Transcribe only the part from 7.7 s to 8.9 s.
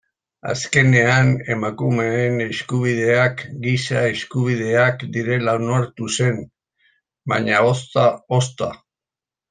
ozta-ozta.